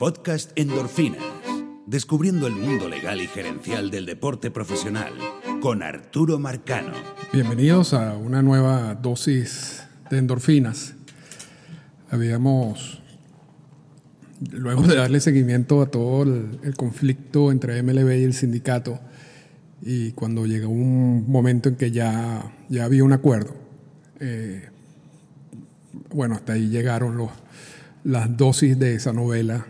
[0.00, 1.22] podcast Endorfinas,
[1.84, 5.12] descubriendo el mundo legal y gerencial del deporte profesional,
[5.60, 6.94] con Arturo Marcano.
[7.34, 10.94] Bienvenidos a una nueva dosis de endorfinas.
[12.10, 13.02] Habíamos,
[14.50, 18.98] luego de darle seguimiento a todo el, conflicto entre MLB y el sindicato,
[19.82, 23.54] y cuando llegó un momento en que ya, ya había un acuerdo,
[24.18, 24.66] eh,
[26.08, 27.32] bueno, hasta ahí llegaron los,
[28.02, 29.66] las dosis de esa novela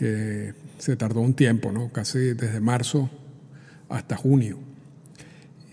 [0.00, 1.90] que se tardó un tiempo, ¿no?
[1.92, 3.10] casi desde marzo
[3.90, 4.58] hasta junio.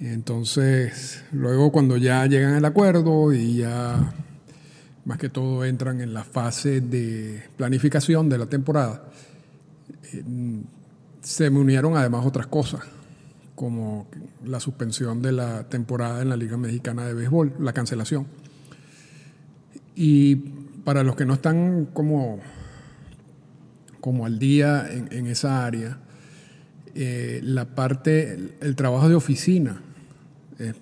[0.01, 4.13] entonces, luego cuando ya llegan al acuerdo y ya
[5.05, 9.05] más que todo entran en la fase de planificación de la temporada,
[10.11, 10.23] eh,
[11.21, 12.81] se me unieron además otras cosas,
[13.55, 14.07] como
[14.43, 18.27] la suspensión de la temporada en la Liga Mexicana de Béisbol, la cancelación.
[19.95, 20.35] Y
[20.83, 22.41] para los que no están como,
[24.07, 25.97] como al día en, esa área,
[26.95, 29.81] eh, la parte, el, trabajo de oficina
[30.57, 30.75] es,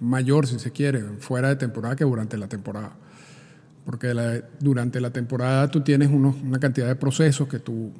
[0.00, 2.90] mayor, si se quiere, fuera de temporada que durante la temporada.
[3.84, 7.92] Porque durante la temporada tú tienes una cantidad de procesos que tú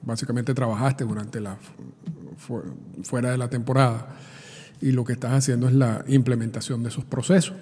[0.00, 1.58] básicamente trabajaste durante la
[3.02, 4.08] fuera de la temporada
[4.80, 7.56] y lo que estás haciendo es la implementación de esos procesos.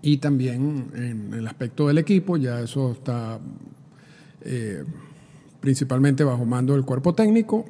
[0.00, 3.40] Y también en el aspecto del equipo, ya eso está
[4.44, 4.84] eh,
[5.60, 7.64] principalmente bajo mando del cuerpo técnico,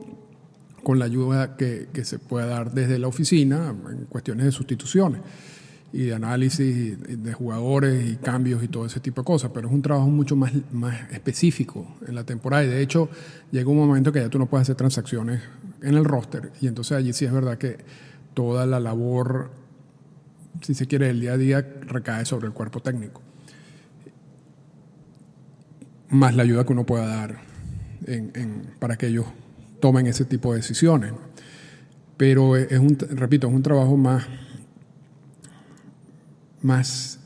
[0.83, 5.21] con la ayuda que, se pueda dar desde la oficina en cuestiones de sustituciones
[5.93, 9.75] y de análisis de jugadores y cambios y todo ese tipo de cosas, pero es
[9.75, 13.11] un trabajo mucho más, más específico en la temporada y de hecho
[13.51, 15.43] llega un momento que ya tú no puedes hacer transacciones
[15.83, 17.77] en el roster y entonces allí sí es verdad que
[18.35, 19.51] toda la labor
[20.61, 23.23] si se quiere, el día a día recae sobre el cuerpo técnico.
[26.13, 27.41] Más la ayuda que uno pueda dar
[28.79, 29.27] para que ellos
[29.81, 31.13] tomen ese tipo de decisiones.
[32.17, 34.25] Pero es un, repito, es un trabajo más,
[36.61, 37.19] más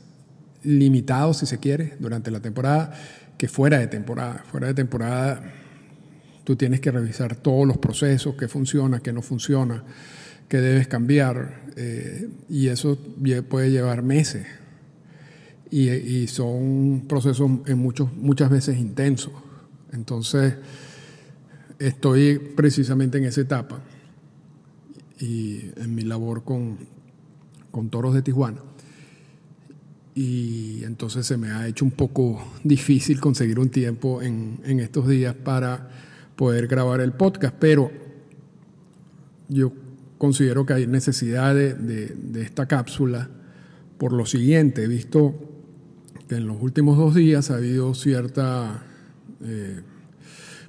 [0.63, 2.93] limitado, si se quiere, durante la temporada
[3.37, 4.43] que fuera de temporada.
[4.49, 5.53] Fuera de temporada
[6.43, 9.83] tú tienes que revisar todos los procesos, qué funciona, qué no funciona
[10.47, 12.97] que debes cambiar eh, y eso
[13.49, 14.47] puede llevar meses
[15.71, 19.33] y, son procesos en muchos, muchas veces intensos.
[19.91, 20.55] Entonces,
[21.79, 23.79] estoy precisamente en esa etapa
[25.19, 26.77] y en mi labor con,
[27.71, 28.61] con Toros de Tijuana.
[30.15, 35.07] Y entonces se me ha hecho un poco difícil conseguir un tiempo en, en estos
[35.07, 35.89] días para
[36.35, 37.91] poder grabar el podcast, pero
[39.49, 39.71] yo
[40.17, 43.29] considero que hay necesidad de, esta cápsula
[43.97, 44.83] por lo siguiente.
[44.83, 45.46] He visto
[46.27, 48.83] que en los últimos dos días ha habido cierta
[49.43, 49.81] eh,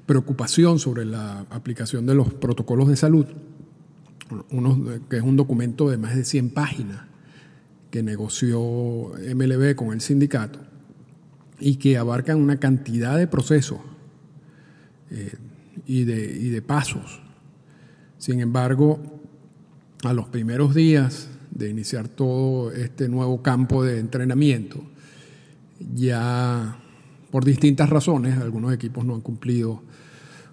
[0.07, 3.27] preocupación sobre la aplicación de los protocolos de salud,
[4.51, 7.03] uno, que es un documento de más de 100 páginas
[7.91, 8.61] que negoció
[9.35, 10.61] MLB con el sindicato
[11.59, 13.81] y que abarcan una cantidad de procesos
[15.11, 15.35] eh,
[15.87, 17.21] y, de, y de pasos.
[18.19, 19.01] Sin embargo,
[20.05, 24.85] a los primeros días de iniciar todo este nuevo campo de entrenamiento,
[25.95, 26.79] ya
[27.31, 29.83] por distintas razones, algunos equipos no han cumplido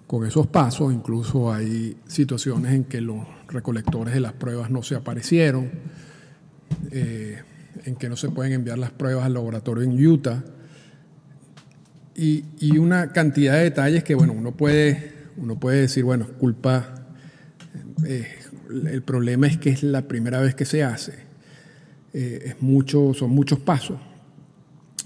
[0.06, 4.94] con esos pasos, incluso hay situaciones en que los recolectores de las pruebas no se
[4.94, 5.70] aparecieron,
[6.90, 7.42] eh,
[7.84, 10.44] en que no se pueden enviar las pruebas al laboratorio en Utah,
[12.14, 16.94] y, una cantidad de detalles que, bueno, uno puede, uno puede decir, bueno, culpa
[18.06, 18.26] eh,
[18.70, 21.14] el problema es que es la primera vez que se hace.
[22.12, 23.98] Eh, es son muchos pasos.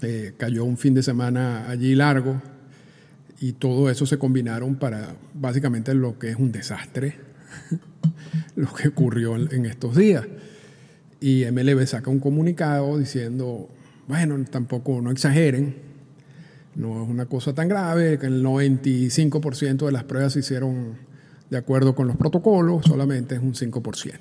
[0.03, 2.41] Eh, cayó un fin de semana allí largo
[3.39, 7.19] y todo eso se combinaron para básicamente lo que es un desastre,
[8.55, 10.25] lo que ocurrió en estos días.
[11.19, 13.69] Y MLB saca un comunicado diciendo,
[14.07, 15.75] bueno, tampoco no exageren,
[16.75, 20.95] no es una cosa tan grave, que el 95% de las pruebas se hicieron
[21.51, 24.17] de acuerdo con los protocolos, solamente es un 5%.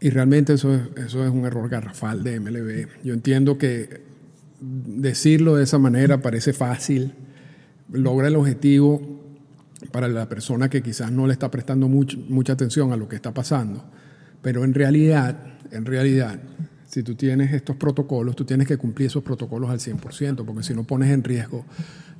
[0.00, 2.88] Y realmente eso es, eso es un error garrafal de MLB.
[3.04, 4.09] Yo entiendo que
[4.60, 7.14] decirlo de esa manera parece fácil,
[7.90, 9.20] logra el objetivo
[9.92, 13.32] para la persona que quizás no le está prestando mucha atención a lo que está
[13.32, 13.84] pasando.
[14.42, 15.36] Pero en realidad,
[15.70, 16.38] en realidad,
[16.86, 20.74] si tú tienes estos protocolos, tú tienes que cumplir esos protocolos al 100%, porque si
[20.74, 21.64] no pones en riesgo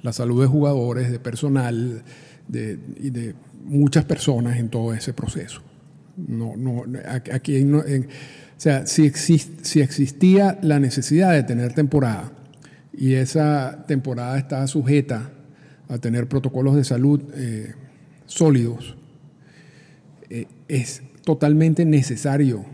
[0.02, 2.02] la salud de jugadores, de personal
[2.48, 3.34] de, y de
[3.64, 5.62] muchas personas en todo ese proceso.
[6.16, 6.84] No, no,
[7.32, 7.84] aquí o
[8.62, 12.30] sea, si, si existía la necesidad de tener temporada
[12.92, 15.30] y esa temporada está sujeta
[15.88, 17.72] a tener protocolos de salud eh,
[18.26, 18.96] sólidos,
[20.28, 22.66] eh, es totalmente necesario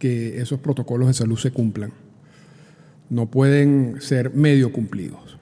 [0.00, 1.92] que esos protocolos de salud se cumplan.
[3.08, 5.38] No pueden ser medio cumplidos,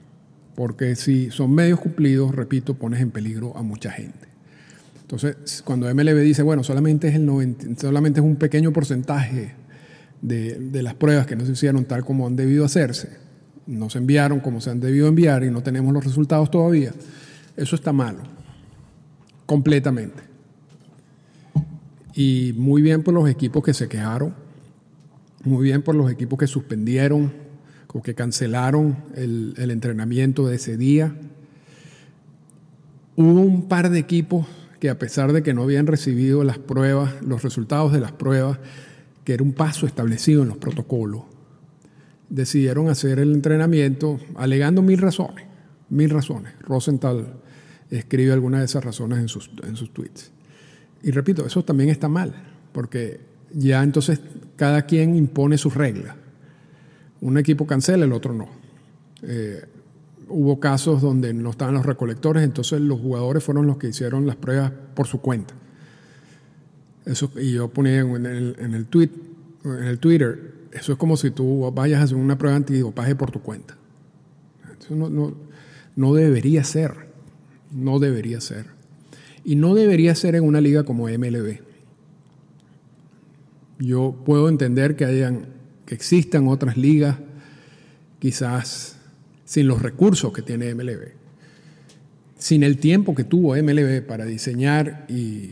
[0.53, 4.27] porque si son medios cumplidos, repito, pones en peligro a mucha gente.
[5.01, 9.62] Entonces, cuando MLB dice, bueno, solamente es, el 90, solamente es un pequeño porcentaje
[10.23, 13.17] de, las pruebas que no se hicieron tal como han debido hacerse,
[13.67, 16.93] no se enviaron como se han debido enviar y no tenemos los resultados todavía,
[17.57, 18.19] eso está malo,
[19.45, 20.23] completamente.
[22.15, 24.33] Y muy bien por los equipos que se quejaron,
[25.43, 27.33] muy bien por los equipos que suspendieron
[27.89, 31.13] o que cancelaron el, el entrenamiento de ese día.
[33.15, 34.47] Hubo un par de equipos
[34.79, 38.59] que a pesar de que no habían recibido las pruebas, los resultados de las pruebas,
[39.23, 41.23] que era un paso establecido en los protocolos,
[42.29, 45.45] decidieron hacer el entrenamiento alegando mil razones,
[45.89, 46.53] mil razones.
[46.61, 47.41] Rosenthal
[47.89, 50.31] escribe algunas de esas razones en sus, en sus tweets.
[51.03, 52.33] Y repito, eso también está mal,
[52.71, 53.19] porque
[53.53, 54.19] ya entonces
[54.55, 56.15] cada quien impone sus reglas.
[57.21, 58.47] Un equipo cancela, el otro no.
[59.21, 59.61] Eh,
[60.29, 64.35] hubo casos donde no estaban los recolectores, entonces los jugadores fueron los que hicieron las
[64.35, 65.53] pruebas por su cuenta.
[67.05, 69.09] Eso, y yo ponía en el, en el tweet,
[69.65, 73.31] en el Twitter, eso es como si tú vayas a hacer una prueba antidopaje por
[73.31, 73.77] tu cuenta.
[74.79, 75.35] Eso no,
[75.95, 76.93] no, debería ser.
[77.71, 78.67] No debería ser.
[79.43, 81.59] Y no debería ser en una liga como MLB.
[83.79, 85.47] Yo puedo entender que hayan,
[85.85, 87.17] que existan otras ligas,
[88.19, 88.97] quizás
[89.45, 91.11] sin los recursos que tiene MLB,
[92.37, 95.51] sin el tiempo que tuvo MLB para diseñar y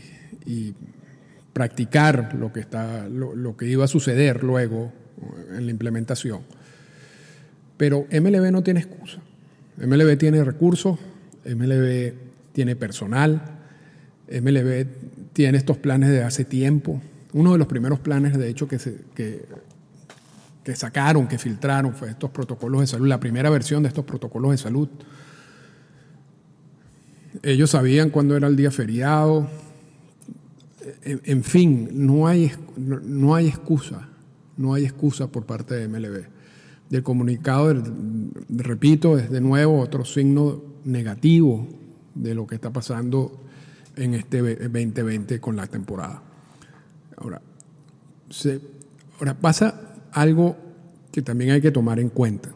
[1.52, 4.92] practicar lo que, está, lo, que iba a suceder luego
[5.56, 6.40] en la implementación.
[7.76, 9.18] Pero MLB no tiene excusa.
[9.76, 10.98] MLB tiene recursos,
[11.44, 12.12] MLB
[12.52, 13.42] tiene personal,
[14.30, 14.86] MLB
[15.32, 17.02] tiene estos planes de hace tiempo.
[17.32, 19.46] Uno de los primeros planes, de hecho, que, se, que
[20.74, 24.58] sacaron, que filtraron, fue estos protocolos de salud, la primera versión de estos protocolos de
[24.58, 24.88] salud.
[27.42, 29.48] Ellos sabían cuándo era el día feriado.
[31.02, 34.08] En, fin, no hay, no hay excusa
[34.56, 36.24] no hay excusa por parte de MLB.
[36.90, 37.74] Del comunicado,
[38.48, 41.66] repito, es de nuevo otro signo negativo
[42.14, 43.40] de lo que está pasando
[43.96, 46.22] en este 2020 con la temporada.
[47.16, 47.40] Ahora,
[49.18, 49.80] ahora pasa
[50.12, 50.56] algo
[51.10, 52.50] que también hay que tomar en cuenta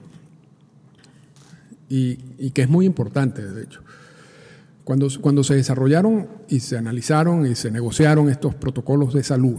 [1.89, 3.86] y que es muy importante, de hecho.
[4.87, 9.59] Cuando, cuando se desarrollaron y se analizaron y se negociaron estos protocolos de salud,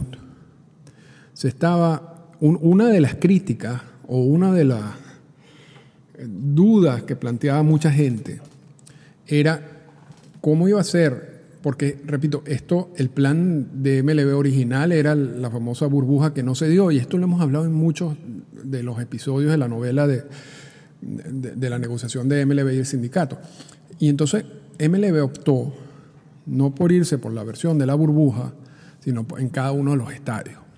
[1.34, 4.84] se estaba un, una de las críticas o una de las
[6.18, 8.40] dudas que planteaba mucha gente
[9.26, 9.60] era
[10.40, 15.84] cómo iba a ser, porque, repito, esto, el plan de MLB original era la famosa
[15.88, 18.16] burbuja que no se dio, y esto lo hemos hablado en muchos
[18.64, 20.24] de los episodios de la novela de,
[21.02, 23.38] de la negociación de MLB y el sindicato.
[23.98, 24.44] Y entonces
[24.78, 25.72] MLB optó
[26.46, 28.52] no por irse por la versión de la burbuja,
[29.00, 30.68] sino en cada uno de los estadios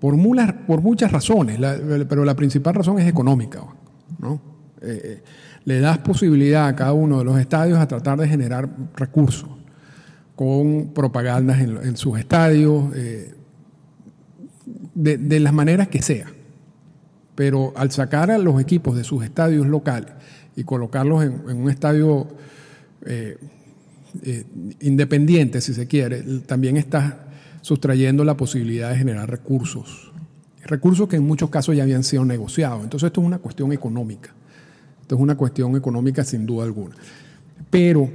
[0.00, 1.58] por, mulas, por muchas razones,
[2.08, 3.62] pero la principal razón es económica.
[4.18, 4.40] ¿no?
[4.80, 5.22] Eh,
[5.64, 9.50] le das posibilidad a cada uno de los estadios a tratar de generar recursos
[10.36, 13.34] con propagandas en, en sus estadios, eh,
[14.94, 16.26] de, las maneras que sea.
[17.34, 20.12] Pero al sacar a los equipos de sus estadios locales
[20.58, 22.26] y colocarlos en, un estadio
[23.06, 23.38] eh,
[24.80, 27.28] independiente, si se quiere, también está
[27.60, 30.10] sustrayendo la posibilidad de generar recursos.
[30.64, 32.82] Recursos que en muchos casos ya habían sido negociados.
[32.82, 34.34] Entonces esto es una cuestión económica.
[35.00, 36.96] Esto es una cuestión económica sin duda alguna.
[37.70, 38.10] Pero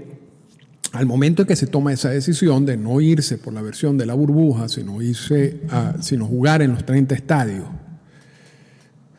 [0.91, 4.05] al momento en que se toma esa decisión de no irse por la versión de
[4.05, 7.67] la burbuja, sino, irse a, sino jugar en los 30 estadios,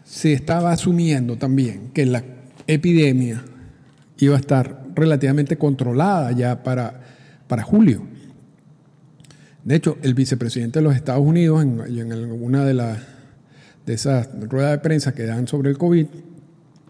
[0.04, 2.22] se estaba asumiendo también que la
[2.66, 3.42] epidemia
[4.18, 7.00] iba a estar relativamente controlada ya para,
[7.46, 8.02] para julio.
[9.64, 12.98] De hecho, el vicepresidente de los Estados Unidos, en, en una de, las
[13.86, 16.06] de esas ruedas de prensa que dan sobre el COVID,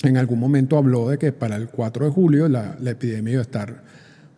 [0.02, 3.40] en algún momento habló de que para el 4 de julio la, la epidemia iba
[3.40, 3.82] a estar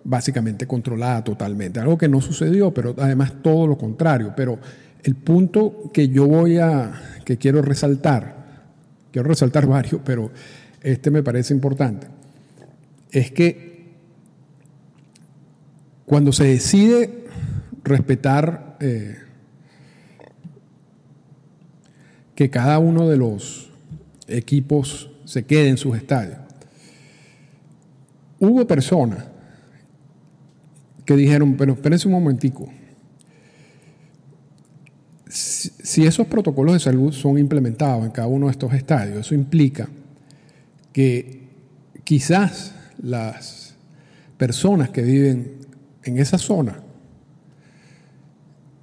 [0.05, 1.81] básicamente controlada totalmente.
[1.81, 4.33] Algo que no sucedió, pero además todo lo contrario.
[4.37, 4.59] Pero
[5.03, 6.93] el punto que yo voy a,
[7.25, 8.37] que quiero resaltar,
[9.11, 10.31] quiero resaltar varios, pero
[10.87, 12.07] este me parece importante,
[13.11, 13.87] es que
[16.05, 17.25] cuando se decide
[17.83, 19.17] respetar eh,
[22.37, 23.73] que cada uno de los
[24.29, 26.39] equipos se quede en sus estadios.
[28.39, 29.25] hubo personas
[31.05, 32.69] que dijeron, pero espérense un momentico,
[35.27, 39.35] si, si esos protocolos de salud son implementados en cada uno de estos estadios, eso
[39.35, 39.89] implica
[40.97, 41.51] que
[42.05, 43.75] quizás las
[44.39, 45.59] personas que viven
[46.05, 46.81] en esa zona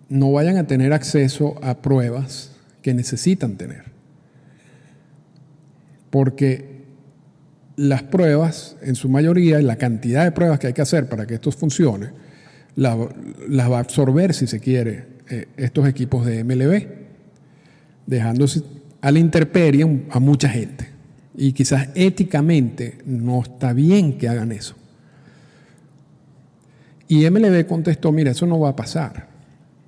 [0.10, 2.51] no vayan a tener acceso a pruebas
[2.84, 3.86] que necesitan tener.
[6.12, 6.84] Porque
[7.77, 11.25] las pruebas, en su mayoría, y la cantidad de pruebas que hay que hacer para
[11.25, 12.12] que esto funcione,
[12.75, 16.89] las va a absorber, si se quiere, eh, estos equipos de MLB,
[18.05, 18.62] dejándose
[19.01, 20.92] a la intemperie a mucha gente.
[21.36, 24.75] Y quizás éticamente no está bien que hagan eso.
[27.08, 29.28] Y MLB contestó, mira, eso no va a pasar.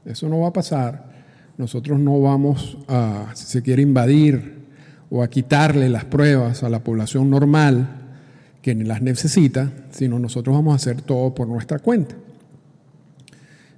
[0.06, 1.14] Eso no va a pasar.
[1.58, 4.66] Nosotros no vamos a, si se quiere, invadir
[5.10, 7.88] o a quitarle las pruebas a la población normal
[8.62, 12.16] que las necesita, sino nosotros vamos a hacer todo por nuestra cuenta.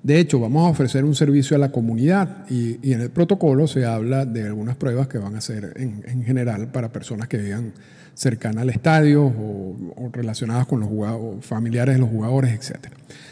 [0.04, 3.86] De hecho, vamos a ofrecer un servicio a la comunidad y, en el protocolo se
[3.86, 7.74] habla de algunas pruebas que van a ser en, general para personas que vivan
[8.14, 12.88] cercanas al estadio o, relacionadas con los jugadores, familiares de los jugadores, etc.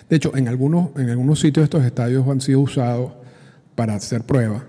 [0.10, 3.13] De hecho, en algunos, en algunos sitios estos estadios han sido usados
[3.75, 4.63] para hacer pruebas,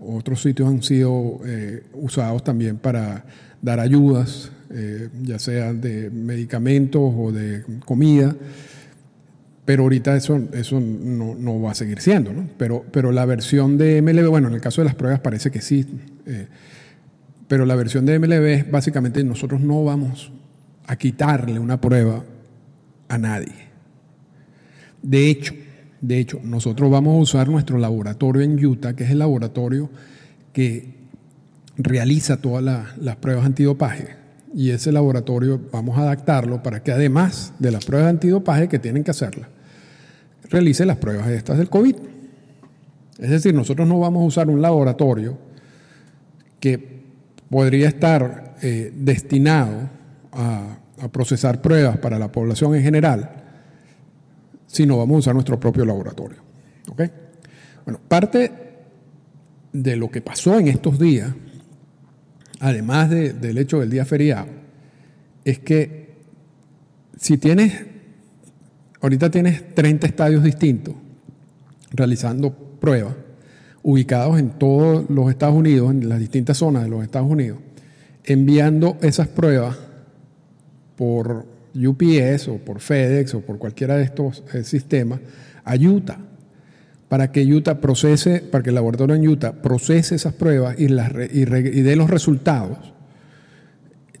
[0.00, 3.24] otros sitios han sido eh, usados también para
[3.60, 8.34] dar ayudas, eh, ya sea de medicamentos o de comida.
[9.64, 12.48] Pero ahorita eso, eso no, va a seguir siendo, ¿no?
[12.56, 15.60] Pero, pero la versión de MLB, bueno, en el caso de las pruebas parece que
[15.60, 15.86] sí,
[16.26, 16.48] eh,
[17.46, 20.32] pero la versión de MLB es básicamente nosotros no vamos
[20.86, 22.24] a quitarle una prueba
[23.08, 23.70] a nadie.
[25.02, 25.54] De hecho,
[26.00, 29.90] de hecho, nosotros vamos a usar nuestro laboratorio en Utah, que es el laboratorio
[30.52, 30.94] que
[31.76, 34.19] realiza todas las pruebas antidopaje
[34.54, 38.78] y ese laboratorio vamos a adaptarlo para que además de las pruebas de antidopaje que
[38.78, 39.48] tienen que hacerlas,
[40.48, 41.96] realice las pruebas estas del COVID.
[43.18, 45.38] Es decir, nosotros no vamos a usar un laboratorio
[46.58, 47.02] que
[47.48, 49.88] podría estar eh, destinado
[50.32, 50.76] a,
[51.12, 53.30] procesar pruebas para la población en general,
[54.66, 56.36] sino vamos a usar nuestro propio laboratorio.
[57.86, 58.52] Bueno, parte
[59.72, 61.32] de lo que pasó en estos días,
[62.60, 64.46] además del hecho del día feriado,
[65.44, 66.10] es que
[67.18, 67.90] si tienes
[69.00, 70.94] Ahorita tienes 30 estadios distintos
[71.90, 73.14] realizando pruebas,
[73.82, 77.58] ubicados en todos los Estados Unidos, en las distintas zonas de los Estados Unidos,
[78.24, 79.76] enviando esas pruebas
[80.96, 85.20] por UPS o por FedEx o por cualquiera de estos eh, sistemas
[85.64, 85.76] a
[87.10, 91.96] para que Utah procese, para que el laboratorio en Utah procese esas pruebas y, dé
[91.96, 92.78] los resultados,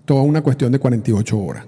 [0.04, 1.64] toda una cuestión de 48 horas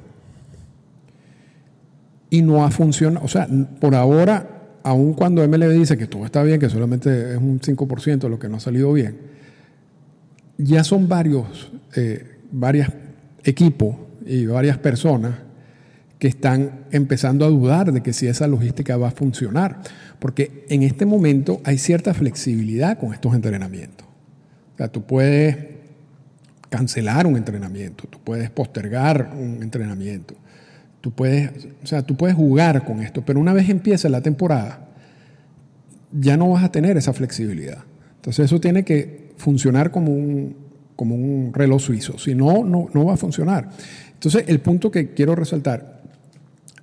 [2.29, 3.25] y no ha funcionado.
[3.25, 3.47] O sea,
[3.79, 8.19] por ahora, aun cuando MLB dice que todo está bien, que solamente es un 5%
[8.19, 9.17] de lo que no ha salido bien,
[10.59, 12.88] ya son varios, eh, varios
[13.45, 13.95] equipos
[14.26, 15.35] y varias personas
[16.19, 19.83] que están empezando a dudar de que si esa logística va a funcionar.
[20.23, 24.07] Porque en este momento hay cierta flexibilidad con estos entrenamientos.
[24.07, 25.57] O sea, tú puedes
[26.69, 30.37] cancelar un entrenamiento, tú puedes postergar un entrenamiento.
[31.00, 31.50] Tú puedes,
[31.83, 34.91] o sea, tú puedes jugar con esto, pero una vez empieza la temporada,
[36.12, 37.79] ya no vas a tener esa flexibilidad.
[38.14, 40.55] Entonces eso tiene que funcionar como un,
[40.95, 43.71] como un reloj suizo, si no, no, no va a funcionar.
[44.12, 46.00] Entonces el punto que quiero resaltar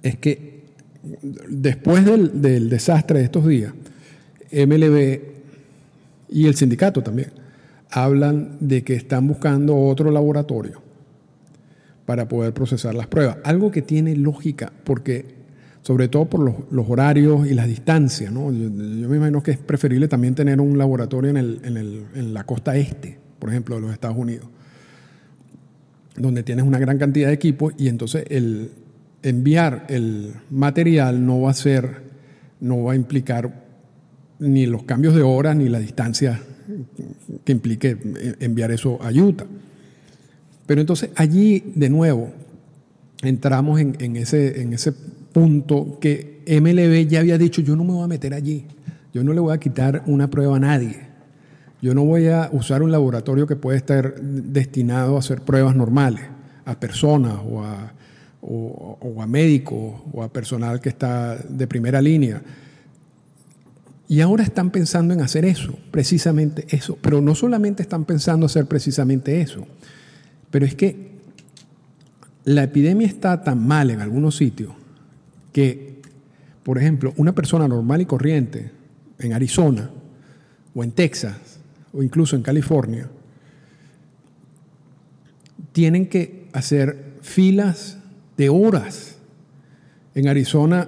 [0.04, 0.59] es que
[1.04, 3.74] después del, desastre de estos días,
[4.52, 5.20] MLB
[6.30, 7.32] y el sindicato también
[7.90, 10.82] hablan de que están buscando otro laboratorio
[12.06, 13.38] para poder procesar las pruebas.
[13.44, 15.26] Algo que tiene lógica, porque
[15.82, 16.42] sobre todo por
[16.72, 18.52] los, horarios y las distancias, ¿no?
[18.52, 22.34] Yo, me imagino que es preferible también tener un laboratorio en, el, en, el, en
[22.34, 24.48] la costa este, por ejemplo, de los Estados Unidos,
[26.16, 28.72] donde tienes una gran cantidad de equipos y entonces el
[29.24, 32.02] enviar el material no va a ser,
[32.60, 33.66] no va a implicar
[34.40, 36.42] ni los cambios de horas ni la distancia
[37.44, 37.98] que implique
[38.40, 39.46] enviar eso a Utah.
[40.66, 42.32] Pero entonces allí, de nuevo,
[43.22, 48.04] entramos en, ese, en ese punto que MLB ya había dicho, yo no me voy
[48.04, 48.66] a meter allí,
[49.14, 51.08] yo no le voy a quitar una prueba a nadie,
[51.82, 56.24] yo no voy a usar un laboratorio que puede estar destinado a hacer pruebas normales
[56.66, 57.94] a personas o a,
[58.42, 62.42] o a médicos o a personal que está de primera línea.
[64.10, 66.98] Y ahora están pensando en hacer eso, precisamente eso.
[67.00, 69.68] Pero no solamente están pensando hacer precisamente eso,
[70.50, 71.12] pero es que
[72.46, 74.74] la epidemia está tan mal en algunos sitios
[75.54, 76.02] que,
[76.64, 78.72] por ejemplo, una persona normal y corriente
[79.20, 79.92] en Arizona
[80.74, 81.60] o en Texas
[81.94, 83.08] o incluso en California,
[85.72, 87.99] tienen que hacer filas
[88.40, 89.18] de horas.
[90.16, 90.88] En Arizona,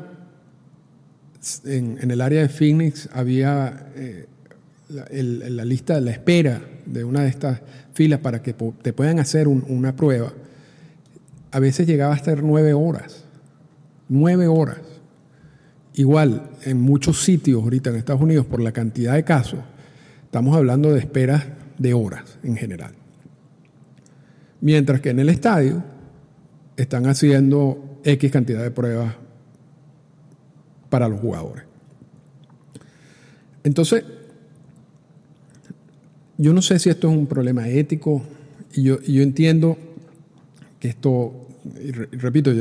[1.66, 4.26] en, el área de Phoenix, había eh,
[4.88, 7.62] la, lista de la espera de una de estas
[7.94, 10.32] filas para que te puedan hacer una prueba.
[11.52, 13.26] A veces llegaba a estar nueve horas.
[14.08, 14.80] Nueve horas.
[15.94, 19.60] Igual, en muchos sitios ahorita en Estados Unidos, por la cantidad de casos,
[20.24, 21.44] estamos hablando de esperas
[21.78, 22.94] de horas en general.
[24.62, 25.84] Mientras que en el estadio
[26.82, 29.16] están haciendo X cantidad de pruebas
[30.90, 31.64] para los jugadores.
[33.64, 34.04] Entonces,
[36.38, 38.24] yo no sé si esto es un problema ético,
[38.74, 39.78] y yo, yo entiendo
[40.80, 41.48] que esto,
[41.84, 42.52] y repito,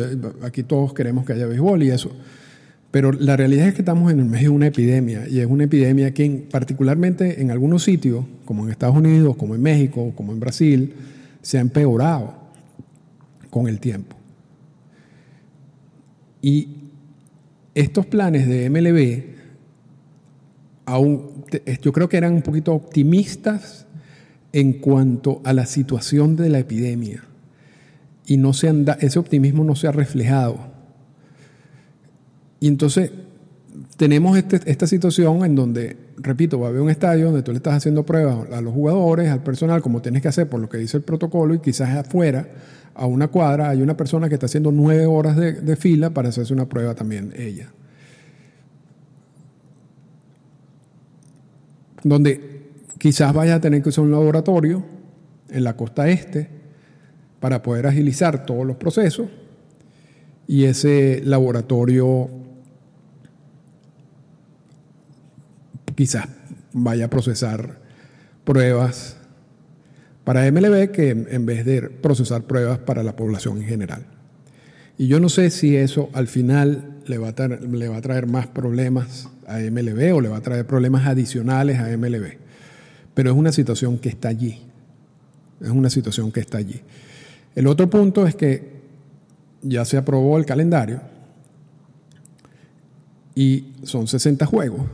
[0.43, 2.11] aquí todos queremos que haya béisbol y eso,
[2.91, 5.65] pero la realidad es que estamos en el medio de una epidemia, y es una
[5.65, 10.41] epidemia que particularmente en algunos sitios, como en Estados Unidos, como en México, como en
[10.41, 10.95] Brasil,
[11.41, 12.40] se ha empeorado
[13.51, 14.17] con el tiempo.
[16.41, 16.69] Y
[17.75, 19.37] estos planes de MLB,
[20.87, 21.45] aún,
[21.83, 23.87] yo creo que eran un poquito optimistas
[24.53, 27.25] en cuanto a la situación de la epidemia.
[28.27, 30.59] Y no se ese optimismo no se ha reflejado.
[32.61, 33.11] Y entonces
[34.01, 37.59] tenemos este, esta situación en donde, repito, va a haber un estadio donde tú le
[37.59, 40.79] estás haciendo pruebas a los jugadores, al personal, como tienes que hacer por lo que
[40.79, 42.49] dice el protocolo, y quizás afuera,
[42.95, 46.55] a una cuadra, hay una persona que está haciendo nueve horas de, fila para hacerse
[46.55, 47.69] una prueba también ella.
[52.03, 54.83] Donde quizás vaya a tener que usar un laboratorio
[55.51, 56.49] en la costa este
[57.39, 59.29] para poder agilizar todos los procesos
[60.47, 62.40] y ese laboratorio
[66.01, 66.29] quizás
[66.73, 67.77] vaya a procesar
[68.47, 69.19] pruebas
[70.25, 74.07] para MLB que en vez de procesar pruebas para la población en general.
[74.97, 78.01] Y yo no sé si eso al final le va a traer, le va a
[78.01, 82.39] traer más problemas a MLB o le va a traer problemas adicionales a MLB.
[83.13, 84.59] Pero es una situación que está allí.
[85.61, 86.81] Es una situación que está allí.
[87.55, 88.81] El otro punto es que
[89.61, 91.03] ya se aprobó el calendario
[93.35, 94.87] y son 60 juegos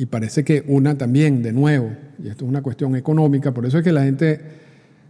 [0.00, 1.90] y parece que una también, de nuevo,
[2.24, 4.40] y esto es una cuestión económica, por eso es que la gente,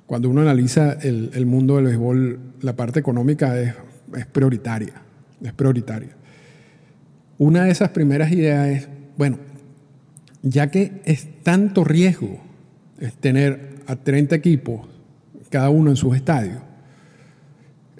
[0.05, 3.73] cuando uno analiza el, mundo del béisbol, la parte económica es,
[4.17, 4.95] es prioritaria,
[5.45, 6.09] es prioritaria.
[7.39, 9.39] Una de esas primeras ideas es, bueno,
[10.43, 12.41] ya que es tanto riesgo
[12.99, 14.89] es tener a 30 equipos,
[15.51, 16.59] cada uno en sus estadios,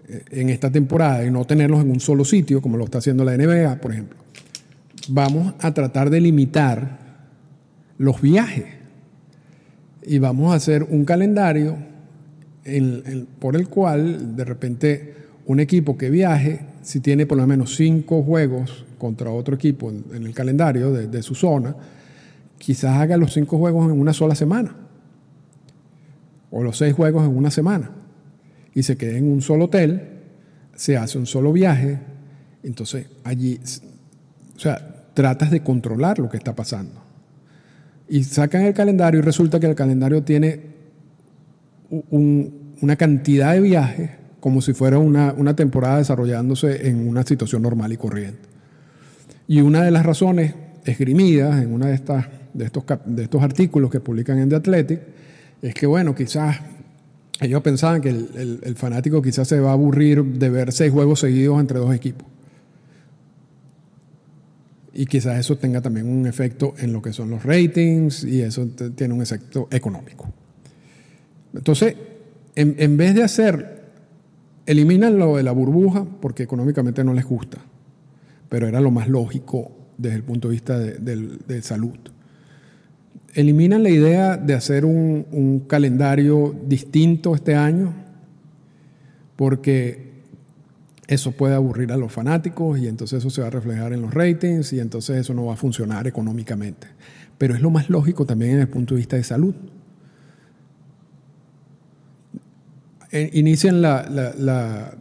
[0.09, 3.25] eh, en esta temporada y no tenerlos en un solo sitio, como lo está haciendo
[3.25, 4.21] la NBA, por ejemplo
[5.09, 6.99] vamos a tratar de limitar
[7.99, 8.67] los viajes.
[10.03, 11.77] Y vamos a hacer un calendario
[13.39, 15.15] por el cual de repente
[15.47, 20.27] un equipo que viaje, si tiene por lo menos cinco juegos contra otro equipo en,
[20.27, 21.75] el calendario de, de, su zona,
[22.59, 24.75] quizás haga los cinco juegos en una sola semana
[26.51, 27.91] o los seis juegos en una semana.
[28.75, 30.03] Y se quede en un solo hotel,
[30.75, 31.99] se hace un solo viaje,
[32.63, 33.59] entonces allí,
[34.61, 37.01] o sea, tratas de controlar lo que está pasando.
[38.11, 40.61] Y sacan el calendario y resulta que el calendario tiene
[42.11, 47.91] una cantidad de viajes como si fuera una, una temporada desarrollándose en una situación normal
[47.95, 48.51] y corriente.
[49.49, 53.91] Y una de las razones esgrimidas en uno de, estas, de, estos, de estos artículos
[53.91, 55.01] que publican en The Athletic
[55.63, 56.59] es que, bueno, quizás
[57.41, 61.21] ellos pensaban que el, el, fanático quizás se va a aburrir de ver seis juegos
[61.21, 62.27] seguidos entre dos equipos
[64.93, 68.67] y quizás eso tenga también un efecto en lo que son los ratings y eso
[68.95, 70.33] tiene un efecto económico.
[71.55, 71.97] Entonces,
[72.55, 73.83] en, vez de hacer,
[74.67, 77.59] eliminan lo de la burbuja porque económicamente no les gusta,
[78.49, 81.99] pero era lo más lógico desde el punto de vista de, salud.
[83.35, 87.95] Eliminan la idea de hacer un, un calendario distinto este año
[89.37, 90.10] porque
[91.11, 94.15] eso puede aburrir a los fanáticos y entonces eso se va a reflejar en los
[94.15, 96.87] ratings y entonces eso no va a funcionar económicamente.
[97.37, 99.53] Pero es lo más lógico también en el punto de vista de salud.
[103.11, 103.83] Eh, inician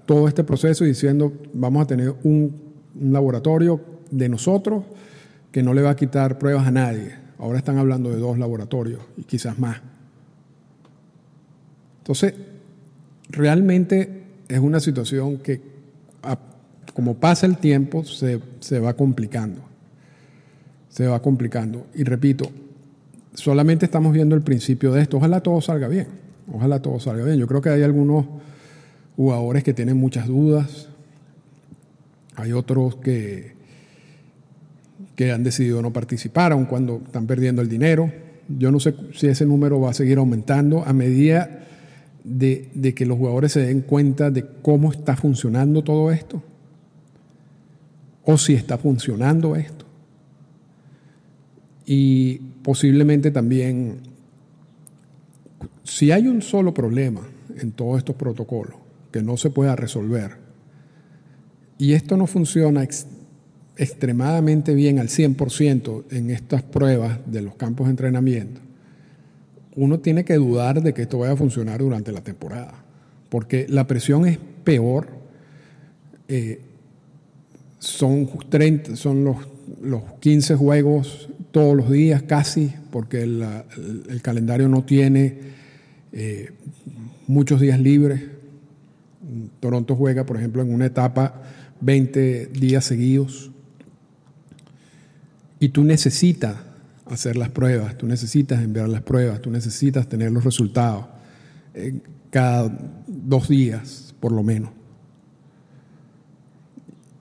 [0.07, 2.59] todo este proceso diciendo vamos a tener un,
[2.99, 4.85] un laboratorio de nosotros
[5.51, 7.13] que no le va a quitar pruebas a nadie.
[7.37, 9.79] Ahora están hablando de dos laboratorios y quizás más.
[11.99, 12.33] Entonces,
[13.29, 15.68] realmente es una situación que,
[16.93, 19.61] como pasa el tiempo, se, se va complicando.
[20.89, 21.87] Se va complicando.
[21.95, 22.49] Y repito,
[23.33, 25.17] solamente estamos viendo el principio de esto.
[25.17, 26.07] Ojalá todo salga bien.
[26.51, 27.37] Ojalá todo salga bien.
[27.37, 28.25] Yo creo que hay algunos
[29.15, 30.89] jugadores que tienen muchas dudas.
[32.35, 33.53] Hay otros que,
[35.15, 38.11] que han decidido no participar, aun cuando están perdiendo el dinero.
[38.47, 41.65] Yo no sé si ese número va a seguir aumentando a medida
[42.23, 46.43] de, que los jugadores se den cuenta de cómo está funcionando todo esto.
[48.25, 49.85] O si está funcionando esto.
[51.85, 54.01] Y posiblemente también,
[55.83, 57.21] si hay un solo problema
[57.57, 58.75] en todos estos protocolos
[59.11, 60.37] que no se pueda resolver,
[61.79, 62.85] y esto no funciona
[63.77, 68.61] extremadamente bien al 100% en estas pruebas de los campos de entrenamiento,
[69.79, 72.73] uno tiene que dudar de que esto vaya a funcionar durante la temporada,
[73.29, 75.07] porque la presión es peor.
[76.27, 76.59] Eh,
[77.79, 79.37] son, 30, son los,
[79.81, 85.37] los 15 juegos todos los días casi, porque el, calendario no tiene
[86.11, 86.51] eh,
[87.27, 88.21] muchos días libres.
[89.61, 91.41] Toronto juega, por ejemplo, en una etapa
[91.79, 93.51] 20 días seguidos.
[95.57, 96.57] Y tú necesitas
[97.09, 101.05] hacer las pruebas, tú necesitas enviar las pruebas, tú necesitas tener los resultados
[101.73, 102.71] eh, cada
[103.07, 104.71] dos días, por lo menos.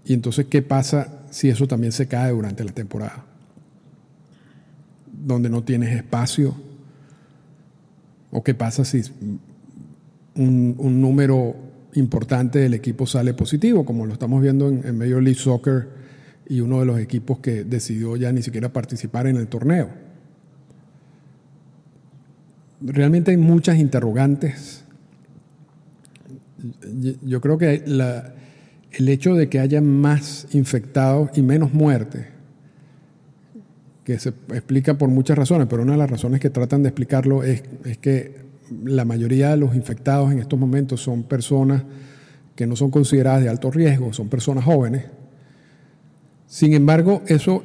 [0.04, 3.24] Y entonces, ¿qué pasa si eso también se cae durante la temporada?
[5.12, 6.54] Donde no tienes espacio.
[8.30, 9.02] ¿O qué pasa si
[10.34, 11.56] un, número
[11.94, 15.88] importante del equipo sale positivo, como lo estamos viendo en, en Major League Soccer?
[16.48, 19.90] Y uno de los equipos que decidió ya ni siquiera participar en el torneo.
[22.80, 24.84] Realmente hay muchas interrogantes.
[27.22, 32.26] Yo creo que el hecho de que haya más infectados y menos muertes,
[34.04, 37.42] que se explica por muchas razones, pero una de las razones que tratan de explicarlo
[37.42, 38.36] es, es que
[38.84, 41.82] la mayoría de los infectados en estos momentos son personas
[42.56, 45.04] que no son consideradas de alto riesgo, son personas jóvenes
[46.48, 47.62] sin embargo, eso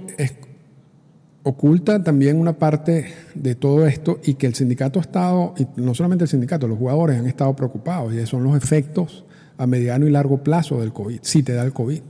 [1.44, 5.96] oculta también una parte de todo esto y que el sindicato ha estado, y no
[5.96, 9.24] solamente el sindicato, los jugadores han estado preocupados y son los efectos
[9.58, 12.02] a mediano y largo plazo del COVID, si te da el COVID.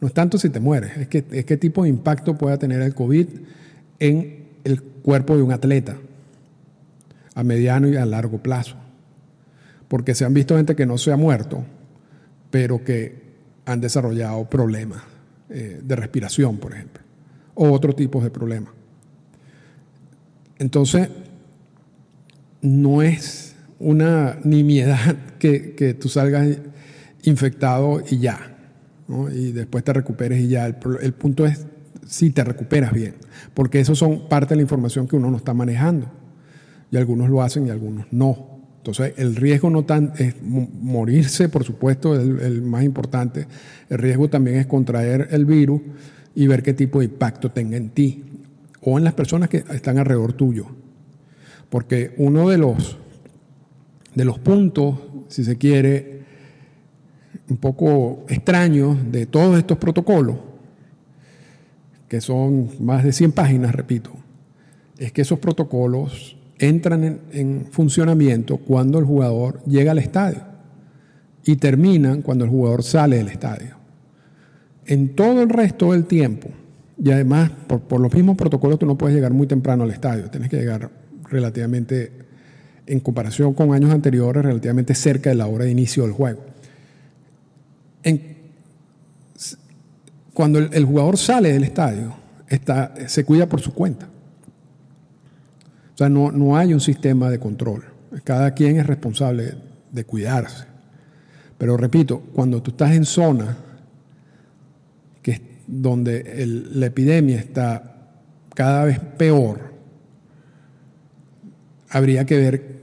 [0.00, 2.82] No es tanto si te mueres, es, que, es qué tipo de impacto puede tener
[2.82, 3.28] el COVID
[4.00, 5.96] en el cuerpo de un atleta
[7.36, 8.74] a mediano y a largo plazo.
[9.86, 11.64] Porque se han visto gente que no se ha muerto,
[12.50, 13.22] pero que
[13.64, 15.02] han desarrollado problemas
[15.48, 17.02] eh, de respiración, por ejemplo,
[17.54, 18.72] o otro tipo de problemas.
[20.58, 21.08] Entonces,
[22.62, 26.58] no es una nimiedad que, que tú salgas
[27.22, 28.56] infectado y ya,
[29.32, 30.66] y después te recuperes y ya.
[30.66, 31.66] El, el, punto es
[32.06, 33.14] si te recuperas bien,
[33.54, 36.10] porque eso son parte de la información que uno no está manejando.
[36.90, 38.55] Y algunos lo hacen y algunos no.
[38.86, 43.48] Entonces, el riesgo no tan es morirse, por supuesto, es el, más importante.
[43.90, 45.80] El riesgo también es contraer el virus
[46.36, 48.22] y ver qué tipo de impacto tenga en ti
[48.82, 50.66] o en las personas que están alrededor tuyo.
[51.68, 52.96] Porque uno de los,
[54.14, 56.20] de los puntos, si se quiere,
[57.48, 60.36] un poco extraños de todos estos protocolos,
[62.06, 64.12] que son más de 100 páginas, repito,
[64.96, 70.42] es que esos protocolos entran en, funcionamiento cuando el jugador llega al estadio
[71.44, 73.76] y terminan cuando el jugador sale del estadio.
[74.86, 76.48] En todo el resto del tiempo,
[77.02, 80.48] y además por, los mismos protocolos tú no puedes llegar muy temprano al estadio, tienes
[80.48, 80.90] que llegar
[81.30, 82.12] relativamente,
[82.86, 86.40] en comparación con años anteriores, relativamente cerca de la hora de inicio del juego.
[90.32, 92.14] cuando el, jugador sale del estadio,
[93.06, 94.08] se cuida por su cuenta.
[95.96, 97.82] O sea, no, no hay un sistema de control.
[98.22, 99.54] Cada quien es responsable
[99.90, 100.66] de cuidarse.
[101.56, 103.56] Pero repito, cuando tú estás en zona
[105.22, 108.10] que donde la epidemia está
[108.54, 109.72] cada vez peor,
[111.88, 112.76] habría que ver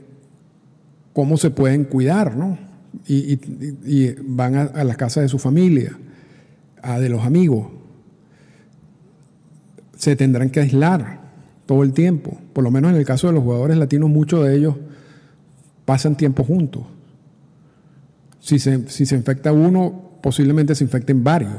[1.12, 2.58] cómo se pueden cuidar, ¿no?
[3.06, 5.96] Y, van a, a la casa de su familia,
[6.82, 7.68] a de los amigos.
[9.96, 11.23] Se tendrán que aislar
[11.66, 12.38] todo el tiempo.
[12.52, 14.76] Por lo menos en el caso de los jugadores latinos, muchos de ellos
[15.84, 16.82] pasan tiempo juntos.
[18.40, 21.54] Si se, si se infecta uno, posiblemente se infecten varios.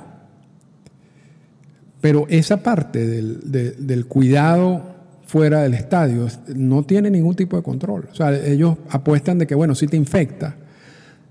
[2.01, 3.39] Pero esa parte del,
[3.79, 8.07] del cuidado fuera del estadio no tiene ningún tipo de control.
[8.11, 10.55] O sea, ellos apuestan de que, bueno, si te infecta,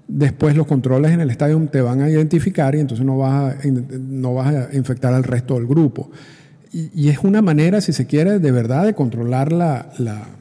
[0.09, 3.69] después los controles en el estadio te van a identificar y entonces no vas a,
[3.69, 6.11] no vas a infectar al resto del grupo.
[6.77, 9.93] Y, es una manera, si se quiere, de verdad de controlar la,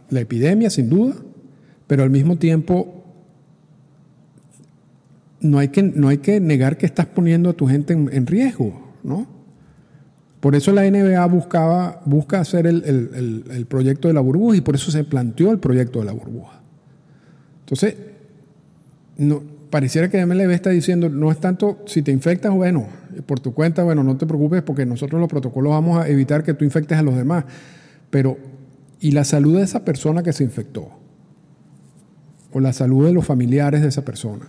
[0.09, 1.13] epidemia, sin duda,
[1.85, 3.03] pero al mismo tiempo
[5.41, 8.95] no hay que, no hay que negar que estás poniendo a tu gente en, riesgo,
[9.03, 9.27] ¿no?
[10.39, 12.83] Por eso la NBA buscaba, busca hacer el,
[13.51, 16.61] el proyecto de la burbuja y por eso se planteó el proyecto de la burbuja.
[17.59, 17.95] Entonces,
[19.17, 22.87] no, pareciera que MLB está diciendo, no es tanto si te infectas, bueno,
[23.21, 26.53] por tu cuenta, bueno, no te preocupes porque nosotros los protocolos vamos a evitar que
[26.53, 27.45] tú infectes a los demás.
[28.09, 28.37] Pero,
[28.99, 30.89] ¿y la salud de esa persona que se infectó?
[32.51, 34.47] ¿O la salud de los familiares de esa persona?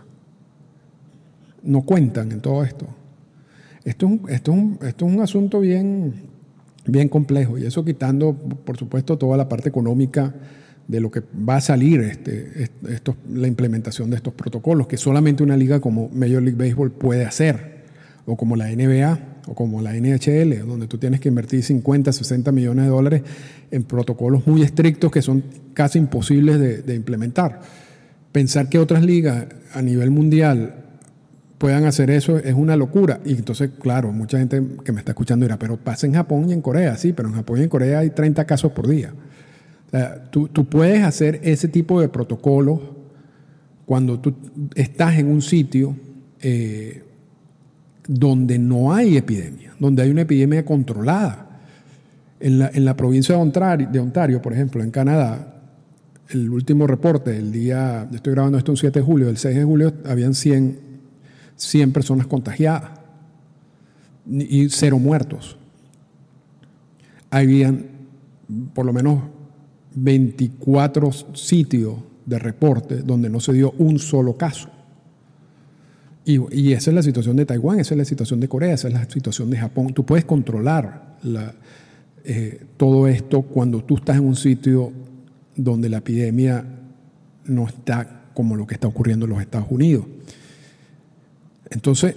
[1.62, 2.86] No cuentan en todo esto.
[3.84, 6.14] Esto es un, esto es un, esto es un asunto bien,
[6.86, 10.34] bien complejo y eso quitando, por supuesto, toda la parte económica
[10.88, 15.42] de lo que va a salir este, esto, la implementación de estos protocolos, que solamente
[15.42, 17.73] una liga como Major League Baseball puede hacer,
[18.26, 22.52] o como la NBA, o como la NHL, donde tú tienes que invertir 50, 60
[22.52, 23.22] millones de dólares
[23.70, 27.60] en protocolos muy estrictos que son casi imposibles de, implementar.
[28.32, 30.84] Pensar que otras ligas a nivel mundial
[31.58, 33.20] puedan hacer eso es una locura.
[33.24, 36.52] Y entonces, claro, mucha gente que me está escuchando dirá, pero pasa en Japón y
[36.52, 39.12] en Corea, sí, pero en Japón y en Corea hay 30 casos por día
[40.30, 42.80] tú, puedes hacer ese tipo de protocolos
[43.86, 44.34] cuando tú
[44.74, 45.96] estás en un sitio
[46.40, 47.03] eh,
[48.06, 51.40] donde no hay epidemia, donde hay una epidemia controlada.
[52.40, 55.62] En la, provincia de Ontario, de Ontario, por ejemplo, en Canadá,
[56.28, 59.64] el último reporte, el día, estoy grabando esto un 7 de julio, el 6 de
[59.64, 60.78] julio habían 100,
[61.56, 62.90] 100 personas contagiadas
[64.26, 65.56] y cero muertos.
[67.30, 67.86] Habían
[68.74, 69.22] por lo menos
[69.94, 71.94] 24 sitios
[72.26, 74.68] de reporte donde no se dio un solo caso.
[76.26, 78.94] Y, esa es la situación de Taiwán, esa es la situación de Corea, esa es
[78.94, 79.92] la situación de Japón.
[79.92, 81.18] Tú puedes controlar
[82.24, 84.90] eh, todo esto cuando tú estás en un sitio
[85.54, 86.64] donde la epidemia
[87.44, 90.06] no está como lo que está ocurriendo en los Estados Unidos.
[91.70, 92.16] Entonces,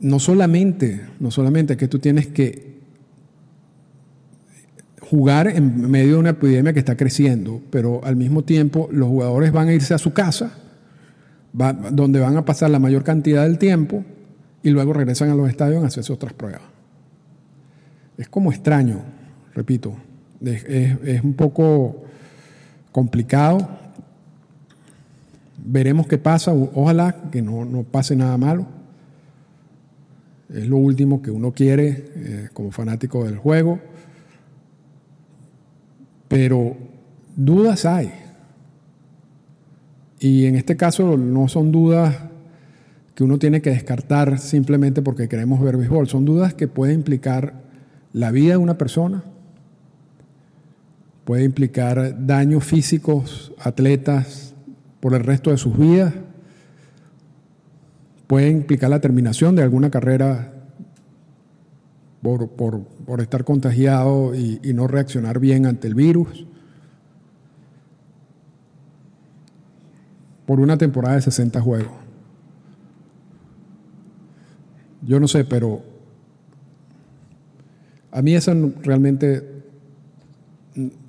[0.00, 2.68] no solamente, no solamente que tú tienes que
[5.00, 9.52] jugar en medio de una epidemia que está creciendo, pero al mismo tiempo los jugadores
[9.52, 10.52] van a irse a su casa,
[11.90, 14.04] donde van a pasar la mayor cantidad del tiempo
[14.62, 16.62] y luego regresan a los estadios a hacerse otras pruebas.
[18.16, 19.00] Es como extraño,
[19.54, 19.94] repito,
[20.44, 22.02] es, un poco
[22.92, 23.68] complicado.
[25.64, 28.66] Veremos qué pasa, ojalá que no, pase nada malo.
[30.48, 33.78] Es lo último que uno quiere eh, como fanático del juego
[36.28, 36.76] pero
[37.34, 38.12] dudas hay.
[40.20, 42.16] Y en este caso no son dudas
[43.14, 47.54] que uno tiene que descartar simplemente porque queremos ver béisbol, son dudas que pueden implicar
[48.12, 49.24] la vida de una persona,
[51.24, 54.54] puede implicar daños físicos, atletas,
[55.00, 56.14] por el resto de sus vidas,
[58.26, 60.52] puede implicar la terminación de alguna carrera
[62.22, 66.46] por, estar contagiado y, no reaccionar bien ante el virus.
[70.48, 71.92] Por una temporada de 60 juegos.
[75.02, 75.84] Yo no sé, pero
[78.10, 79.46] a mí esa realmente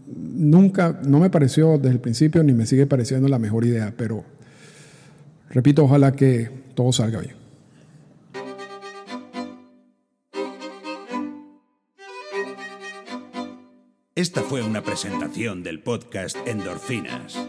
[0.06, 4.26] nunca, no me pareció desde el principio ni me sigue pareciendo la mejor idea, pero
[5.52, 7.36] repito, ojalá que todo salga bien.
[14.16, 17.49] Esta fue una presentación del podcast Endorfinas.